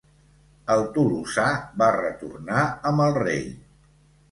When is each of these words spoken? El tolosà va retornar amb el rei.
El 0.75 0.81
tolosà 0.95 1.45
va 1.83 1.91
retornar 1.97 2.65
amb 2.93 3.07
el 3.09 3.17
rei. 3.21 3.49